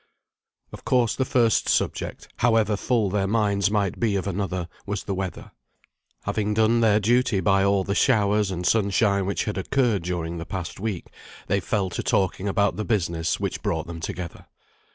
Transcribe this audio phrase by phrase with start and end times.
[0.71, 5.13] Of course, the first subject, however full their minds might be of another, was the
[5.13, 5.51] weather.
[6.23, 10.45] Having done their duty by all the showers and sunshine which had occurred during the
[10.47, 11.05] past week,
[11.45, 14.47] they fell to talking about the business which brought them together.